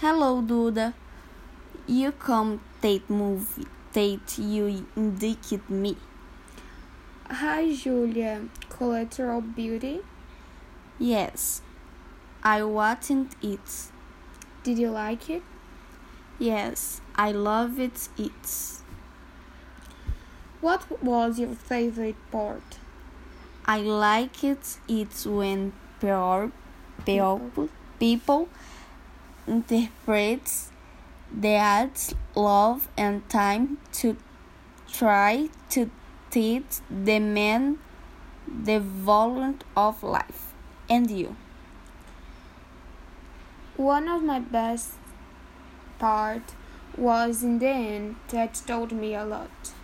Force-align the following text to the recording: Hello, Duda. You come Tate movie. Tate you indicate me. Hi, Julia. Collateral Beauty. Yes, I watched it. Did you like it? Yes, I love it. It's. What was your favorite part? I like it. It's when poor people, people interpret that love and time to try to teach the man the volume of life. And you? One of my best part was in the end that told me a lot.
Hello, 0.00 0.42
Duda. 0.42 0.92
You 1.86 2.12
come 2.12 2.60
Tate 2.82 3.08
movie. 3.08 3.64
Tate 3.94 4.36
you 4.36 4.84
indicate 4.94 5.70
me. 5.70 5.96
Hi, 7.30 7.72
Julia. 7.72 8.42
Collateral 8.68 9.40
Beauty. 9.40 10.00
Yes, 10.98 11.62
I 12.42 12.62
watched 12.62 13.10
it. 13.10 13.90
Did 14.62 14.78
you 14.78 14.90
like 14.90 15.30
it? 15.30 15.42
Yes, 16.38 17.00
I 17.14 17.32
love 17.32 17.80
it. 17.80 18.10
It's. 18.18 18.82
What 20.60 21.02
was 21.02 21.38
your 21.38 21.54
favorite 21.54 22.20
part? 22.30 22.80
I 23.64 23.78
like 23.78 24.44
it. 24.44 24.76
It's 24.88 25.24
when 25.24 25.72
poor 26.00 26.52
people, 27.98 28.48
people 29.46 29.54
interpret 29.54 30.70
that 31.32 32.12
love 32.34 32.88
and 32.96 33.28
time 33.28 33.78
to 33.92 34.16
try 34.92 35.48
to 35.70 35.90
teach 36.30 36.80
the 36.90 37.18
man 37.18 37.78
the 38.64 38.80
volume 38.80 39.58
of 39.76 40.02
life. 40.02 40.52
And 40.88 41.10
you? 41.10 41.36
One 43.76 44.08
of 44.08 44.22
my 44.22 44.38
best 44.38 44.92
part 45.98 46.54
was 46.96 47.42
in 47.42 47.58
the 47.58 47.68
end 47.68 48.16
that 48.28 48.62
told 48.66 48.92
me 48.92 49.14
a 49.14 49.24
lot. 49.24 49.75